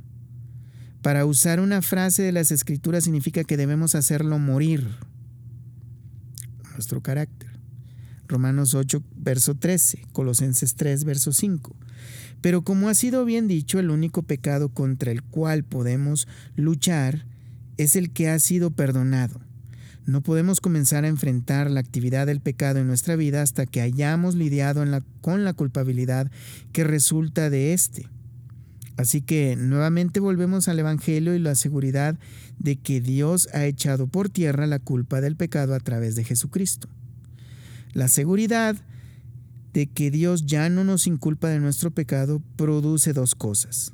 Para 1.03 1.25
usar 1.25 1.59
una 1.59 1.83
frase 1.83 2.23
de 2.23 2.31
las 2.31 2.51
Escrituras 2.51 3.03
significa 3.03 3.43
que 3.43 3.55
debemos 3.55 3.93
hacerlo 3.93 4.39
morir. 4.39 4.87
Nuestro 6.73 7.03
carácter. 7.03 7.51
Romanos 8.27 8.73
8, 8.73 9.03
verso 9.15 9.53
13, 9.53 10.07
Colosenses 10.13 10.73
3, 10.73 11.03
verso 11.03 11.33
5. 11.33 11.75
Pero 12.41 12.63
como 12.63 12.89
ha 12.89 12.95
sido 12.95 13.25
bien 13.25 13.47
dicho, 13.47 13.77
el 13.77 13.91
único 13.91 14.23
pecado 14.23 14.69
contra 14.69 15.11
el 15.11 15.21
cual 15.21 15.63
podemos 15.63 16.27
luchar 16.55 17.27
es 17.77 17.95
el 17.95 18.09
que 18.09 18.27
ha 18.27 18.39
sido 18.39 18.71
perdonado. 18.71 19.46
No 20.07 20.21
podemos 20.21 20.61
comenzar 20.61 21.03
a 21.03 21.09
enfrentar 21.09 21.69
la 21.69 21.81
actividad 21.81 22.27
del 22.27 22.39
pecado 22.39 22.79
en 22.79 22.87
nuestra 22.87 23.17
vida 23.17 23.41
hasta 23.41 23.65
que 23.65 23.81
hayamos 23.81 24.35
lidiado 24.35 24.85
con 25.19 25.43
la 25.43 25.51
culpabilidad 25.51 26.31
que 26.71 26.85
resulta 26.85 27.49
de 27.49 27.73
éste. 27.73 28.07
Así 28.95 29.21
que 29.21 29.57
nuevamente 29.57 30.21
volvemos 30.21 30.69
al 30.69 30.79
Evangelio 30.79 31.35
y 31.35 31.39
la 31.39 31.55
seguridad 31.55 32.17
de 32.57 32.77
que 32.77 33.01
Dios 33.01 33.49
ha 33.53 33.65
echado 33.65 34.07
por 34.07 34.29
tierra 34.29 34.65
la 34.65 34.79
culpa 34.79 35.19
del 35.19 35.35
pecado 35.35 35.75
a 35.75 35.79
través 35.81 36.15
de 36.15 36.23
Jesucristo. 36.23 36.87
La 37.91 38.07
seguridad 38.07 38.77
de 39.73 39.87
que 39.87 40.09
Dios 40.09 40.45
ya 40.45 40.69
no 40.69 40.85
nos 40.85 41.05
inculpa 41.05 41.49
de 41.49 41.59
nuestro 41.59 41.91
pecado 41.91 42.41
produce 42.55 43.11
dos 43.11 43.35
cosas. 43.35 43.91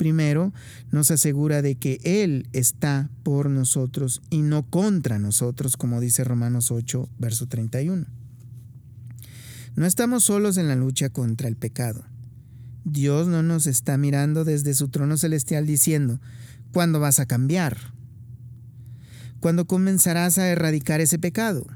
Primero, 0.00 0.54
nos 0.90 1.10
asegura 1.10 1.60
de 1.60 1.74
que 1.74 2.00
Él 2.04 2.48
está 2.54 3.10
por 3.22 3.50
nosotros 3.50 4.22
y 4.30 4.40
no 4.40 4.62
contra 4.62 5.18
nosotros, 5.18 5.76
como 5.76 6.00
dice 6.00 6.24
Romanos 6.24 6.70
8, 6.70 7.06
verso 7.18 7.48
31. 7.48 8.06
No 9.76 9.84
estamos 9.84 10.24
solos 10.24 10.56
en 10.56 10.68
la 10.68 10.74
lucha 10.74 11.10
contra 11.10 11.48
el 11.48 11.56
pecado. 11.56 12.02
Dios 12.84 13.28
no 13.28 13.42
nos 13.42 13.66
está 13.66 13.98
mirando 13.98 14.46
desde 14.46 14.72
su 14.72 14.88
trono 14.88 15.18
celestial 15.18 15.66
diciendo, 15.66 16.18
¿cuándo 16.72 16.98
vas 16.98 17.20
a 17.20 17.26
cambiar? 17.26 17.76
¿Cuándo 19.38 19.66
comenzarás 19.66 20.38
a 20.38 20.48
erradicar 20.48 21.02
ese 21.02 21.18
pecado? 21.18 21.66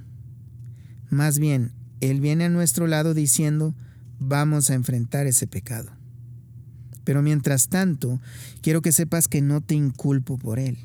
Más 1.10 1.38
bien, 1.38 1.72
Él 2.00 2.22
viene 2.22 2.44
a 2.44 2.48
nuestro 2.48 2.86
lado 2.86 3.12
diciendo, 3.12 3.74
vamos 4.18 4.70
a 4.70 4.74
enfrentar 4.74 5.26
ese 5.26 5.46
pecado. 5.46 5.92
Pero 7.04 7.22
mientras 7.22 7.68
tanto, 7.68 8.20
quiero 8.62 8.82
que 8.82 8.92
sepas 8.92 9.28
que 9.28 9.42
no 9.42 9.60
te 9.60 9.74
inculpo 9.74 10.38
por 10.38 10.58
él. 10.58 10.78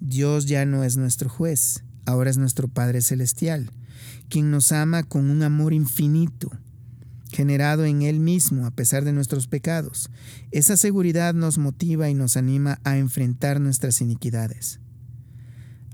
Dios 0.00 0.46
ya 0.46 0.66
no 0.66 0.84
es 0.84 0.96
nuestro 0.96 1.28
juez, 1.28 1.84
ahora 2.04 2.30
es 2.30 2.38
nuestro 2.38 2.68
Padre 2.68 3.00
Celestial, 3.00 3.70
quien 4.28 4.50
nos 4.50 4.72
ama 4.72 5.02
con 5.02 5.30
un 5.30 5.42
amor 5.42 5.72
infinito, 5.72 6.50
generado 7.32 7.84
en 7.84 8.02
Él 8.02 8.20
mismo 8.20 8.66
a 8.66 8.70
pesar 8.70 9.04
de 9.04 9.12
nuestros 9.12 9.46
pecados. 9.46 10.10
Esa 10.52 10.76
seguridad 10.76 11.34
nos 11.34 11.58
motiva 11.58 12.08
y 12.08 12.14
nos 12.14 12.36
anima 12.36 12.80
a 12.84 12.98
enfrentar 12.98 13.60
nuestras 13.60 14.00
iniquidades. 14.00 14.80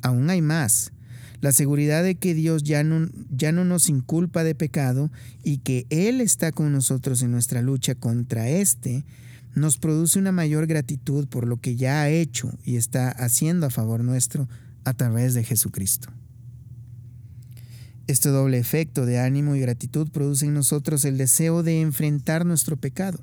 Aún 0.02 0.30
hay 0.30 0.42
más, 0.42 0.92
la 1.40 1.52
seguridad 1.52 2.04
de 2.04 2.16
que 2.16 2.34
Dios 2.34 2.62
ya 2.62 2.84
no, 2.84 3.08
ya 3.30 3.50
no 3.50 3.64
nos 3.64 3.88
inculpa 3.88 4.44
de 4.44 4.54
pecado 4.54 5.10
y 5.42 5.58
que 5.58 5.86
Él 5.90 6.20
está 6.20 6.52
con 6.52 6.72
nosotros 6.72 7.22
en 7.22 7.32
nuestra 7.32 7.62
lucha 7.62 7.94
contra 7.94 8.48
éste, 8.48 9.04
nos 9.54 9.76
produce 9.76 10.18
una 10.18 10.32
mayor 10.32 10.66
gratitud 10.66 11.28
por 11.28 11.46
lo 11.46 11.58
que 11.58 11.76
ya 11.76 12.02
ha 12.02 12.08
hecho 12.08 12.50
y 12.64 12.76
está 12.76 13.10
haciendo 13.10 13.66
a 13.66 13.70
favor 13.70 14.02
nuestro 14.02 14.48
a 14.84 14.94
través 14.94 15.34
de 15.34 15.44
Jesucristo. 15.44 16.08
Este 18.06 18.30
doble 18.30 18.58
efecto 18.58 19.06
de 19.06 19.20
ánimo 19.20 19.54
y 19.54 19.60
gratitud 19.60 20.10
produce 20.10 20.46
en 20.46 20.54
nosotros 20.54 21.04
el 21.04 21.18
deseo 21.18 21.62
de 21.62 21.80
enfrentar 21.80 22.44
nuestro 22.44 22.76
pecado. 22.76 23.22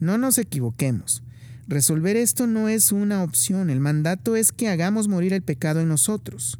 No 0.00 0.16
nos 0.16 0.38
equivoquemos. 0.38 1.22
Resolver 1.66 2.16
esto 2.16 2.46
no 2.46 2.68
es 2.68 2.92
una 2.92 3.22
opción. 3.22 3.68
El 3.68 3.80
mandato 3.80 4.36
es 4.36 4.52
que 4.52 4.68
hagamos 4.68 5.06
morir 5.06 5.34
el 5.34 5.42
pecado 5.42 5.80
en 5.80 5.88
nosotros. 5.88 6.58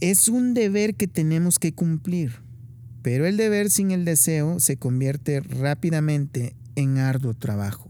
Es 0.00 0.28
un 0.28 0.52
deber 0.52 0.96
que 0.96 1.06
tenemos 1.06 1.58
que 1.58 1.72
cumplir. 1.72 2.42
Pero 3.00 3.26
el 3.26 3.36
deber 3.36 3.70
sin 3.70 3.90
el 3.90 4.04
deseo 4.04 4.60
se 4.60 4.76
convierte 4.76 5.40
rápidamente 5.40 6.54
en 6.76 6.98
arduo 6.98 7.34
trabajo. 7.34 7.88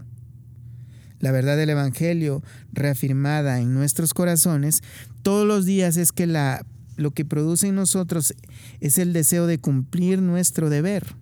La 1.21 1.33
verdad 1.33 1.57
del 1.57 1.71
Evangelio, 1.71 2.43
reafirmada 2.73 3.61
en 3.61 3.73
nuestros 3.73 4.13
corazones, 4.13 4.83
todos 5.23 5.47
los 5.47 5.65
días 5.65 5.97
es 5.97 6.13
que 6.13 6.27
la, 6.27 6.67
lo 6.97 7.13
que 7.13 7.25
produce 7.25 7.69
en 7.69 7.77
nosotros 7.77 8.35
es 8.81 8.99
el 8.99 9.13
deseo 9.13 9.47
de 9.47 9.59
cumplir 9.59 10.21
nuestro 10.21 10.69
deber. 10.69 11.15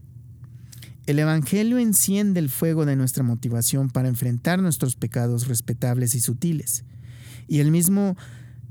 El 1.07 1.19
Evangelio 1.19 1.79
enciende 1.79 2.41
el 2.41 2.49
fuego 2.49 2.85
de 2.85 2.97
nuestra 2.97 3.25
motivación 3.25 3.91
para 3.91 4.09
enfrentar 4.09 4.61
nuestros 4.61 4.97
pecados 4.97 5.49
respetables 5.49 6.15
y 6.15 6.21
sutiles. 6.21 6.85
Y 7.49 7.61
el 7.61 7.71
mismo 7.71 8.17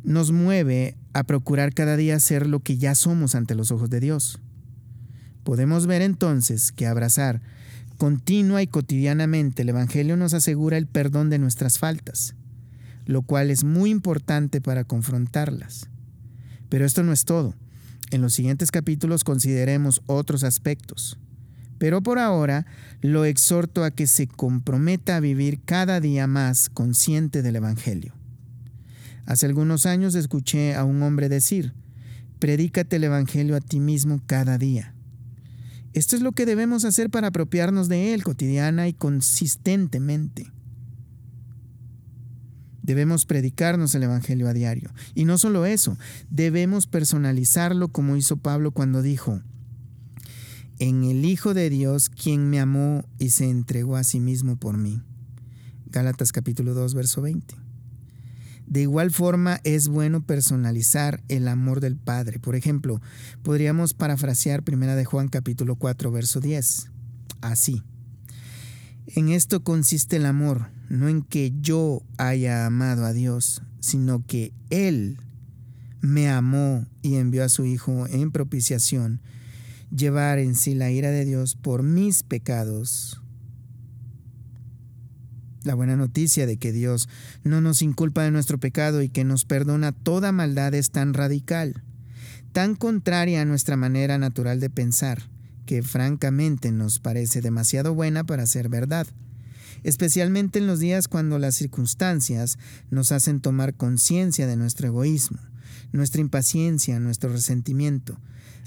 nos 0.03 0.31
mueve 0.31 0.97
a 1.13 1.23
procurar 1.23 1.73
cada 1.73 1.97
día 1.97 2.19
ser 2.19 2.47
lo 2.47 2.61
que 2.61 2.77
ya 2.77 2.95
somos 2.95 3.35
ante 3.35 3.55
los 3.55 3.71
ojos 3.71 3.89
de 3.89 3.99
Dios. 3.99 4.39
Podemos 5.43 5.87
ver 5.87 6.01
entonces 6.01 6.71
que 6.71 6.87
abrazar 6.87 7.41
Continua 8.01 8.63
y 8.63 8.65
cotidianamente 8.65 9.61
el 9.61 9.69
Evangelio 9.69 10.17
nos 10.17 10.33
asegura 10.33 10.75
el 10.75 10.87
perdón 10.87 11.29
de 11.29 11.37
nuestras 11.37 11.77
faltas, 11.77 12.33
lo 13.05 13.21
cual 13.21 13.51
es 13.51 13.63
muy 13.63 13.91
importante 13.91 14.59
para 14.59 14.85
confrontarlas. 14.85 15.87
Pero 16.67 16.83
esto 16.83 17.03
no 17.03 17.13
es 17.13 17.25
todo. 17.25 17.53
En 18.09 18.23
los 18.23 18.33
siguientes 18.33 18.71
capítulos 18.71 19.23
consideremos 19.23 20.01
otros 20.07 20.43
aspectos. 20.43 21.19
Pero 21.77 22.01
por 22.01 22.17
ahora 22.17 22.65
lo 23.01 23.23
exhorto 23.23 23.83
a 23.83 23.91
que 23.91 24.07
se 24.07 24.25
comprometa 24.25 25.17
a 25.17 25.19
vivir 25.19 25.61
cada 25.63 25.99
día 25.99 26.25
más 26.25 26.71
consciente 26.71 27.43
del 27.43 27.57
Evangelio. 27.57 28.15
Hace 29.27 29.45
algunos 29.45 29.85
años 29.85 30.15
escuché 30.15 30.73
a 30.73 30.85
un 30.85 31.03
hombre 31.03 31.29
decir, 31.29 31.75
Predícate 32.39 32.95
el 32.95 33.03
Evangelio 33.03 33.55
a 33.55 33.61
ti 33.61 33.79
mismo 33.79 34.23
cada 34.25 34.57
día. 34.57 34.95
Esto 35.93 36.15
es 36.15 36.21
lo 36.21 36.31
que 36.31 36.45
debemos 36.45 36.85
hacer 36.85 37.09
para 37.09 37.27
apropiarnos 37.27 37.89
de 37.89 38.13
él 38.13 38.23
cotidiana 38.23 38.87
y 38.87 38.93
consistentemente. 38.93 40.51
Debemos 42.81 43.25
predicarnos 43.25 43.93
el 43.93 44.03
Evangelio 44.03 44.47
a 44.47 44.53
diario. 44.53 44.91
Y 45.13 45.25
no 45.25 45.37
solo 45.37 45.65
eso, 45.65 45.97
debemos 46.29 46.87
personalizarlo 46.87 47.89
como 47.89 48.15
hizo 48.15 48.37
Pablo 48.37 48.71
cuando 48.71 49.01
dijo, 49.01 49.41
en 50.79 51.03
el 51.03 51.25
Hijo 51.25 51.53
de 51.53 51.69
Dios, 51.69 52.09
quien 52.09 52.49
me 52.49 52.59
amó 52.59 53.05
y 53.19 53.29
se 53.29 53.49
entregó 53.49 53.97
a 53.97 54.03
sí 54.03 54.19
mismo 54.19 54.55
por 54.55 54.77
mí. 54.77 55.01
Gálatas 55.85 56.31
capítulo 56.31 56.73
2, 56.73 56.95
verso 56.95 57.21
20. 57.21 57.60
De 58.71 58.83
igual 58.83 59.11
forma 59.11 59.59
es 59.65 59.89
bueno 59.89 60.25
personalizar 60.25 61.21
el 61.27 61.49
amor 61.49 61.81
del 61.81 61.97
Padre. 61.97 62.39
Por 62.39 62.55
ejemplo, 62.55 63.01
podríamos 63.43 63.93
parafrasear 63.93 64.63
1 64.65 64.95
de 64.95 65.03
Juan 65.03 65.27
capítulo 65.27 65.75
4, 65.75 66.09
verso 66.09 66.39
10. 66.39 66.89
Así. 67.41 67.83
En 69.07 69.27
esto 69.27 69.61
consiste 69.65 70.15
el 70.15 70.25
amor, 70.25 70.69
no 70.87 71.09
en 71.09 71.21
que 71.21 71.51
yo 71.59 72.01
haya 72.17 72.65
amado 72.65 73.03
a 73.03 73.11
Dios, 73.11 73.61
sino 73.81 74.25
que 74.25 74.53
Él 74.69 75.17
me 75.99 76.29
amó 76.29 76.85
y 77.01 77.15
envió 77.15 77.43
a 77.43 77.49
su 77.49 77.65
Hijo 77.65 78.07
en 78.07 78.31
propiciación, 78.31 79.19
llevar 79.93 80.39
en 80.39 80.55
sí 80.55 80.75
la 80.75 80.91
ira 80.91 81.11
de 81.11 81.25
Dios 81.25 81.57
por 81.57 81.83
mis 81.83 82.23
pecados. 82.23 83.20
La 85.63 85.75
buena 85.75 85.95
noticia 85.95 86.45
de 86.45 86.57
que 86.57 86.71
Dios 86.71 87.07
no 87.43 87.61
nos 87.61 87.81
inculpa 87.81 88.23
de 88.23 88.31
nuestro 88.31 88.59
pecado 88.59 89.01
y 89.01 89.09
que 89.09 89.23
nos 89.23 89.45
perdona 89.45 89.91
toda 89.91 90.31
maldad 90.31 90.73
es 90.73 90.91
tan 90.91 91.13
radical, 91.13 91.83
tan 92.51 92.75
contraria 92.75 93.41
a 93.41 93.45
nuestra 93.45 93.77
manera 93.77 94.17
natural 94.17 94.59
de 94.59 94.69
pensar, 94.69 95.29
que 95.65 95.83
francamente 95.83 96.71
nos 96.71 96.99
parece 96.99 97.41
demasiado 97.41 97.93
buena 97.93 98.23
para 98.23 98.47
ser 98.47 98.69
verdad 98.69 99.07
especialmente 99.83 100.59
en 100.59 100.67
los 100.67 100.79
días 100.79 101.07
cuando 101.07 101.39
las 101.39 101.55
circunstancias 101.55 102.57
nos 102.89 103.11
hacen 103.11 103.39
tomar 103.39 103.73
conciencia 103.73 104.47
de 104.47 104.55
nuestro 104.55 104.87
egoísmo, 104.87 105.39
nuestra 105.91 106.21
impaciencia, 106.21 106.99
nuestro 106.99 107.31
resentimiento. 107.31 108.17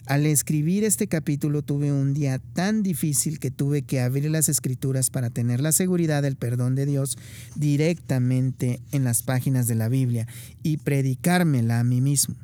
Al 0.07 0.27
escribir 0.27 0.85
este 0.85 1.07
capítulo 1.07 1.63
tuve 1.63 1.91
un 1.91 2.13
día 2.13 2.39
tan 2.39 2.83
difícil 2.83 3.39
que 3.39 3.51
tuve 3.51 3.83
que 3.83 4.01
abrir 4.01 4.31
las 4.31 4.51
escrituras 4.51 5.09
para 5.09 5.31
tener 5.31 5.63
la 5.63 5.73
seguridad 5.73 6.23
del 6.23 6.37
perdón 6.37 6.75
de 6.75 6.85
Dios 6.85 7.17
directamente 7.55 8.81
en 8.93 9.05
las 9.05 9.23
páginas 9.23 9.67
de 9.67 9.77
la 9.77 9.89
Biblia 9.89 10.27
y 10.63 10.77
predicármela 10.77 11.81
a 11.81 11.85
mí 11.85 12.03
mismo 12.03 12.37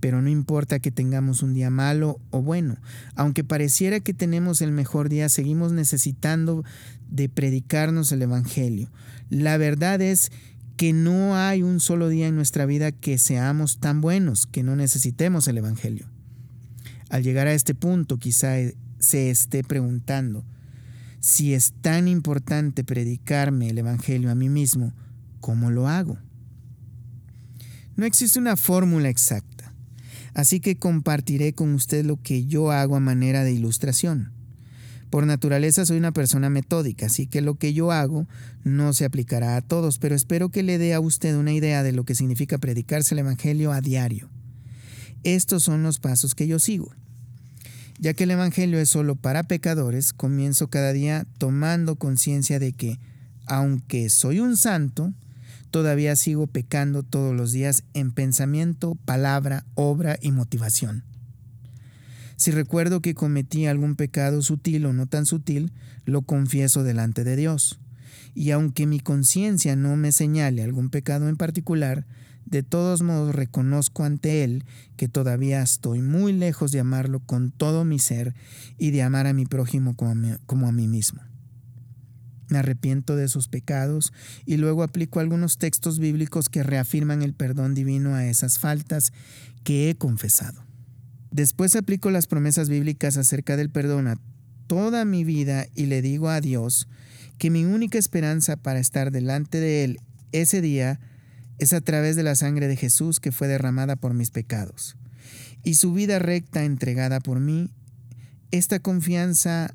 pero 0.00 0.22
no 0.22 0.28
importa 0.30 0.78
que 0.78 0.90
tengamos 0.90 1.42
un 1.42 1.52
día 1.52 1.68
malo 1.68 2.20
o 2.30 2.40
bueno, 2.40 2.76
aunque 3.16 3.42
pareciera 3.44 3.98
que 3.98 4.14
tenemos 4.14 4.60
el 4.60 4.70
mejor 4.70 5.08
día, 5.08 5.28
seguimos 5.28 5.72
necesitando 5.72 6.64
de 7.08 7.28
predicarnos 7.28 8.12
el 8.12 8.22
Evangelio. 8.22 8.88
La 9.30 9.56
verdad 9.56 10.00
es 10.02 10.30
que 10.76 10.92
no 10.92 11.34
hay 11.34 11.62
un 11.62 11.80
solo 11.80 12.08
día 12.08 12.28
en 12.28 12.36
nuestra 12.36 12.66
vida 12.66 12.92
que 12.92 13.18
seamos 13.18 13.78
tan 13.78 14.00
buenos 14.00 14.46
que 14.46 14.62
no 14.62 14.76
necesitemos 14.76 15.48
el 15.48 15.58
Evangelio. 15.58 16.06
Al 17.08 17.22
llegar 17.22 17.46
a 17.46 17.52
este 17.52 17.74
punto 17.74 18.18
quizá 18.18 18.54
se 18.98 19.30
esté 19.30 19.62
preguntando, 19.62 20.44
si 21.20 21.54
es 21.54 21.72
tan 21.80 22.08
importante 22.08 22.84
predicarme 22.84 23.68
el 23.68 23.78
Evangelio 23.78 24.30
a 24.30 24.34
mí 24.34 24.48
mismo, 24.48 24.92
¿cómo 25.40 25.70
lo 25.70 25.88
hago? 25.88 26.18
No 27.96 28.04
existe 28.04 28.38
una 28.38 28.56
fórmula 28.56 29.08
exacta 29.08 29.56
Así 30.36 30.60
que 30.60 30.76
compartiré 30.76 31.54
con 31.54 31.72
usted 31.72 32.04
lo 32.04 32.20
que 32.20 32.44
yo 32.44 32.70
hago 32.70 32.94
a 32.94 33.00
manera 33.00 33.42
de 33.42 33.54
ilustración. 33.54 34.32
Por 35.08 35.24
naturaleza 35.24 35.86
soy 35.86 35.96
una 35.96 36.12
persona 36.12 36.50
metódica, 36.50 37.06
así 37.06 37.26
que 37.26 37.40
lo 37.40 37.54
que 37.54 37.72
yo 37.72 37.90
hago 37.90 38.26
no 38.62 38.92
se 38.92 39.06
aplicará 39.06 39.56
a 39.56 39.62
todos, 39.62 39.96
pero 39.98 40.14
espero 40.14 40.50
que 40.50 40.62
le 40.62 40.76
dé 40.76 40.92
a 40.92 41.00
usted 41.00 41.34
una 41.34 41.54
idea 41.54 41.82
de 41.82 41.92
lo 41.92 42.04
que 42.04 42.14
significa 42.14 42.58
predicarse 42.58 43.14
el 43.14 43.20
Evangelio 43.20 43.72
a 43.72 43.80
diario. 43.80 44.28
Estos 45.26 45.64
son 45.64 45.82
los 45.82 45.98
pasos 45.98 46.36
que 46.36 46.46
yo 46.46 46.60
sigo. 46.60 46.94
Ya 47.98 48.14
que 48.14 48.22
el 48.22 48.30
Evangelio 48.30 48.78
es 48.78 48.90
solo 48.90 49.16
para 49.16 49.42
pecadores, 49.42 50.12
comienzo 50.12 50.68
cada 50.68 50.92
día 50.92 51.26
tomando 51.38 51.96
conciencia 51.96 52.60
de 52.60 52.72
que, 52.72 53.00
aunque 53.44 54.08
soy 54.08 54.38
un 54.38 54.56
santo, 54.56 55.12
todavía 55.72 56.14
sigo 56.14 56.46
pecando 56.46 57.02
todos 57.02 57.34
los 57.34 57.50
días 57.50 57.82
en 57.92 58.12
pensamiento, 58.12 58.94
palabra, 59.04 59.64
obra 59.74 60.16
y 60.22 60.30
motivación. 60.30 61.02
Si 62.36 62.52
recuerdo 62.52 63.00
que 63.02 63.16
cometí 63.16 63.66
algún 63.66 63.96
pecado 63.96 64.42
sutil 64.42 64.86
o 64.86 64.92
no 64.92 65.06
tan 65.08 65.26
sutil, 65.26 65.72
lo 66.04 66.22
confieso 66.22 66.84
delante 66.84 67.24
de 67.24 67.34
Dios. 67.34 67.80
Y 68.32 68.52
aunque 68.52 68.86
mi 68.86 69.00
conciencia 69.00 69.74
no 69.74 69.96
me 69.96 70.12
señale 70.12 70.62
algún 70.62 70.88
pecado 70.88 71.28
en 71.28 71.36
particular, 71.36 72.06
de 72.46 72.62
todos 72.62 73.02
modos 73.02 73.34
reconozco 73.34 74.04
ante 74.04 74.44
Él 74.44 74.64
que 74.96 75.08
todavía 75.08 75.62
estoy 75.62 76.00
muy 76.00 76.32
lejos 76.32 76.72
de 76.72 76.80
amarlo 76.80 77.20
con 77.20 77.50
todo 77.50 77.84
mi 77.84 77.98
ser 77.98 78.34
y 78.78 78.92
de 78.92 79.02
amar 79.02 79.26
a 79.26 79.34
mi 79.34 79.44
prójimo 79.44 79.94
como 79.94 80.12
a 80.12 80.14
mí, 80.14 80.30
como 80.46 80.68
a 80.68 80.72
mí 80.72 80.88
mismo 80.88 81.20
me 82.48 82.58
arrepiento 82.58 83.16
de 83.16 83.24
esos 83.24 83.48
pecados 83.48 84.12
y 84.44 84.56
luego 84.56 84.82
aplico 84.82 85.20
algunos 85.20 85.58
textos 85.58 85.98
bíblicos 85.98 86.48
que 86.48 86.62
reafirman 86.62 87.22
el 87.22 87.34
perdón 87.34 87.74
divino 87.74 88.14
a 88.14 88.26
esas 88.26 88.58
faltas 88.58 89.12
que 89.64 89.90
he 89.90 89.96
confesado. 89.96 90.64
Después 91.30 91.74
aplico 91.76 92.10
las 92.10 92.26
promesas 92.26 92.68
bíblicas 92.68 93.16
acerca 93.16 93.56
del 93.56 93.70
perdón 93.70 94.06
a 94.06 94.20
toda 94.66 95.04
mi 95.04 95.24
vida 95.24 95.66
y 95.74 95.86
le 95.86 96.02
digo 96.02 96.28
a 96.28 96.40
Dios 96.40 96.88
que 97.38 97.50
mi 97.50 97.64
única 97.64 97.98
esperanza 97.98 98.56
para 98.56 98.78
estar 98.78 99.10
delante 99.10 99.60
de 99.60 99.84
Él 99.84 100.00
ese 100.32 100.60
día 100.60 101.00
es 101.58 101.72
a 101.72 101.80
través 101.80 102.16
de 102.16 102.22
la 102.22 102.34
sangre 102.34 102.68
de 102.68 102.76
Jesús 102.76 103.20
que 103.20 103.32
fue 103.32 103.48
derramada 103.48 103.96
por 103.96 104.14
mis 104.14 104.30
pecados 104.30 104.96
y 105.66 105.74
su 105.74 105.92
vida 105.92 106.20
recta 106.20 106.64
entregada 106.64 107.18
por 107.18 107.40
mí. 107.40 107.72
Esta 108.52 108.78
confianza 108.78 109.74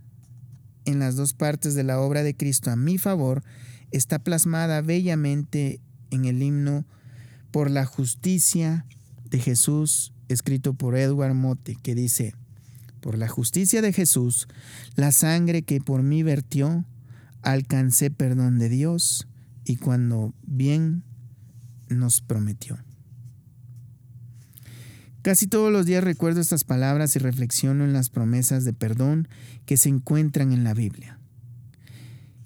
en 0.86 1.00
las 1.00 1.18
dos 1.18 1.34
partes 1.34 1.76
de 1.76 1.84
la 1.84 2.00
obra 2.00 2.24
de 2.24 2.34
Cristo 2.34 2.72
a 2.72 2.78
mi 2.78 2.98
favor 2.98 3.44
está 3.92 4.20
plasmada 4.20 4.82
bellamente 4.82 5.82
en 6.10 6.24
el 6.24 6.42
himno 6.42 6.86
por 7.52 7.70
la 7.70 7.86
justicia 7.86 8.86
de 9.30 9.40
Jesús, 9.40 10.14
escrito 10.30 10.74
por 10.74 10.96
Edward 10.96 11.34
Mote, 11.34 11.76
que 11.84 11.94
dice, 11.94 12.36
por 13.02 13.18
la 13.18 13.28
justicia 13.28 13.82
de 13.82 13.92
Jesús, 13.92 14.48
la 14.96 15.12
sangre 15.12 15.64
que 15.64 15.82
por 15.82 16.04
mí 16.04 16.24
vertió, 16.24 16.86
alcancé 17.42 18.12
perdón 18.12 18.60
de 18.60 18.70
Dios 18.70 19.28
y 19.66 19.76
cuando 19.76 20.34
bien 20.44 21.04
nos 21.92 22.22
prometió. 22.22 22.78
Casi 25.22 25.46
todos 25.46 25.72
los 25.72 25.86
días 25.86 26.04
recuerdo 26.04 26.42
estas 26.42 26.64
palabras 26.64 27.16
y 27.16 27.20
reflexiono 27.20 27.84
en 27.84 27.94
las 27.94 28.10
promesas 28.10 28.66
de 28.66 28.74
perdón 28.74 29.28
que 29.66 29.78
se 29.78 29.90
encuentran 29.90 30.52
en 30.52 30.64
la 30.64 30.74
Biblia. 30.74 31.20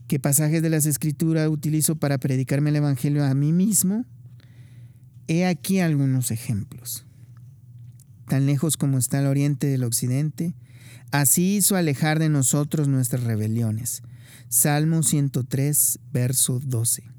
¿Qué 0.08 0.20
pasajes 0.20 0.62
de 0.62 0.70
las 0.70 0.86
Escrituras 0.86 1.48
utilizo 1.48 1.96
para 1.96 2.18
predicarme 2.18 2.72
el 2.72 2.76
Evangelio 2.76 3.24
a 3.24 3.34
mí 3.34 3.54
mismo? 3.54 4.06
He 5.28 5.46
aquí 5.46 5.80
algunos 5.80 6.32
ejemplos. 6.32 7.06
Tan 8.28 8.46
lejos 8.46 8.76
como 8.76 8.98
está 8.98 9.20
el 9.20 9.28
oriente 9.28 9.68
del 9.68 9.84
occidente, 9.84 10.54
así 11.12 11.56
hizo 11.56 11.76
alejar 11.76 12.20
de 12.20 12.30
nosotros 12.30 12.88
nuestras 12.88 13.24
rebeliones. 13.24 14.04
Salmo 14.50 15.02
103, 15.02 16.00
verso 16.12 16.60
12. 16.60 17.15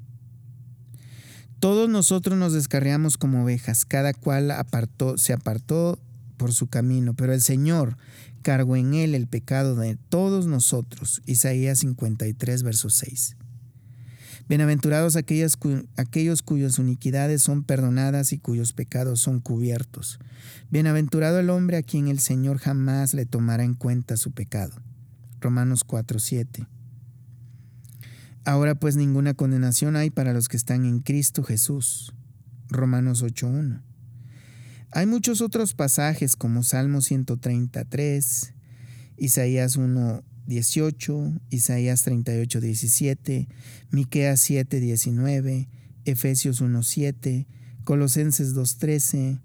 Todos 1.59 1.89
nosotros 1.89 2.37
nos 2.37 2.53
descarriamos 2.53 3.17
como 3.17 3.43
ovejas, 3.43 3.83
cada 3.83 4.13
cual 4.13 4.51
apartó, 4.51 5.17
se 5.17 5.33
apartó 5.33 5.99
por 6.37 6.53
su 6.53 6.67
camino, 6.67 7.15
pero 7.15 7.33
el 7.33 7.41
Señor 7.41 7.97
cargó 8.43 8.75
en 8.75 8.93
él 8.93 9.15
el 9.15 9.25
pecado 9.25 9.75
de 9.75 9.95
todos 9.95 10.45
nosotros. 10.45 11.23
Isaías 11.25 11.79
53, 11.79 12.61
verso 12.61 12.91
6. 12.91 13.37
Bienaventurados 14.47 15.15
aquellos, 15.15 15.57
aquellos 15.97 16.43
cuyas 16.43 16.77
iniquidades 16.77 17.41
son 17.41 17.63
perdonadas 17.63 18.33
y 18.33 18.37
cuyos 18.37 18.71
pecados 18.71 19.19
son 19.19 19.39
cubiertos. 19.39 20.19
Bienaventurado 20.69 21.39
el 21.39 21.49
hombre 21.49 21.77
a 21.77 21.83
quien 21.83 22.07
el 22.07 22.19
Señor 22.19 22.59
jamás 22.59 23.15
le 23.15 23.25
tomará 23.25 23.63
en 23.63 23.73
cuenta 23.73 24.15
su 24.15 24.31
pecado. 24.31 24.75
Romanos 25.41 25.83
4, 25.83 26.19
7. 26.19 26.67
Ahora 28.47 28.75
pues 28.75 28.95
ninguna 28.95 29.33
condenación 29.33 29.97
hay 29.97 30.09
para 30.09 30.31
los 30.31 30.47
que 30.47 30.55
están 30.55 30.85
en 30.85 31.01
Cristo 31.01 31.43
Jesús. 31.43 32.13
Romanos 32.69 33.21
8.1. 33.21 33.83
Hay 34.91 35.05
muchos 35.05 35.41
otros 35.41 35.73
pasajes 35.73 36.37
como 36.37 36.63
Salmo 36.63 37.01
133, 37.01 38.53
Isaías 39.17 39.77
1.18, 39.77 41.41
Isaías 41.49 42.07
38.17, 42.07 43.49
Miqueas 43.91 44.49
7.19, 44.49 45.67
Efesios 46.05 46.61
1.7, 46.61 47.47
Colosenses 47.83 48.55
2.13, 48.55 49.41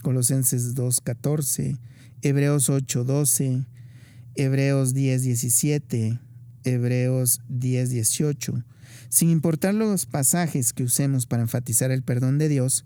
Colosenses 0.00 0.74
2.14, 0.74 1.78
Hebreos 2.22 2.70
8.12, 2.70 3.66
Hebreos 4.34 4.94
10.17, 4.94 6.20
Hebreos 6.64 7.40
10.18. 7.48 8.64
Sin 9.08 9.30
importar 9.30 9.74
los 9.74 10.06
pasajes 10.06 10.72
que 10.72 10.84
usemos 10.84 11.26
para 11.26 11.42
enfatizar 11.42 11.90
el 11.90 12.02
perdón 12.02 12.38
de 12.38 12.48
Dios, 12.48 12.84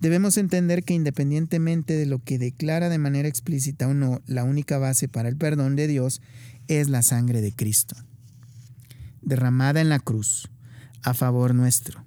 debemos 0.00 0.36
entender 0.36 0.82
que 0.82 0.94
independientemente 0.94 1.94
de 1.94 2.06
lo 2.06 2.22
que 2.22 2.38
declara 2.38 2.88
de 2.88 2.98
manera 2.98 3.28
explícita 3.28 3.88
o 3.88 3.94
no, 3.94 4.22
la 4.26 4.44
única 4.44 4.78
base 4.78 5.08
para 5.08 5.28
el 5.28 5.36
perdón 5.36 5.76
de 5.76 5.86
Dios 5.86 6.20
es 6.68 6.88
la 6.88 7.02
sangre 7.02 7.40
de 7.40 7.52
Cristo, 7.52 7.96
derramada 9.22 9.80
en 9.80 9.88
la 9.88 9.98
cruz, 9.98 10.48
a 11.02 11.14
favor 11.14 11.54
nuestro. 11.54 12.04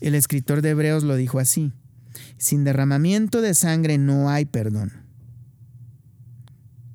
El 0.00 0.14
escritor 0.14 0.60
de 0.60 0.70
Hebreos 0.70 1.04
lo 1.04 1.16
dijo 1.16 1.38
así, 1.38 1.72
sin 2.36 2.64
derramamiento 2.64 3.40
de 3.40 3.54
sangre 3.54 3.98
no 3.98 4.30
hay 4.30 4.44
perdón. 4.44 5.03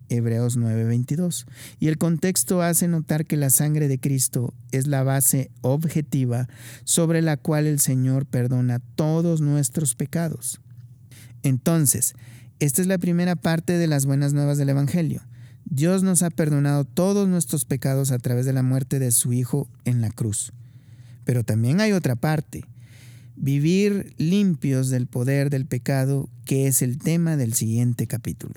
Hebreos 0.10 0.58
9:22. 0.58 1.45
Y 1.80 1.88
el 1.88 1.98
contexto 1.98 2.62
hace 2.62 2.88
notar 2.88 3.26
que 3.26 3.38
la 3.38 3.50
sangre 3.50 3.88
de 3.88 4.00
Cristo 4.00 4.54
es 4.72 4.88
la 4.88 5.04
base 5.04 5.52
objetiva 5.62 6.48
sobre 6.84 7.22
la 7.22 7.38
cual 7.38 7.67
el 7.67 7.80
Señor 7.80 8.26
perdona 8.26 8.80
todos 8.95 9.41
nuestros 9.41 9.95
pecados. 9.95 10.60
Entonces, 11.43 12.13
esta 12.60 12.82
es 12.82 12.88
la 12.88 12.98
primera 12.98 13.36
parte 13.36 13.78
de 13.78 13.88
las 13.88 14.06
buenas 14.06 14.34
nuevas 14.34 14.58
del 14.58 14.69
Evangelio. 14.69 15.22
Dios 15.65 16.04
nos 16.04 16.24
ha 16.24 16.30
perdonado 16.30 16.84
todos 16.84 17.28
nuestros 17.28 17.63
pecados 17.65 18.12
a 18.12 18.17
través 18.17 18.45
de 18.45 18.54
la 18.54 18.63
muerte 18.63 19.00
de 19.00 19.12
su 19.12 19.34
Hijo 19.34 19.69
en 19.86 20.02
la 20.02 20.10
cruz. 20.10 20.52
Pero 21.26 21.43
también 21.43 21.80
hay 21.80 21.91
otra 21.91 22.15
parte, 22.15 22.65
vivir 23.36 24.13
limpios 24.17 24.89
del 24.89 25.06
poder 25.06 25.50
del 25.50 25.67
pecado, 25.67 26.28
que 26.43 26.67
es 26.67 26.82
el 26.82 26.98
tema 26.98 27.38
del 27.38 27.54
siguiente 27.54 28.08
capítulo. 28.08 28.56